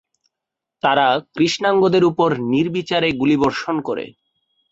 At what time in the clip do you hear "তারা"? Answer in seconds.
0.83-1.05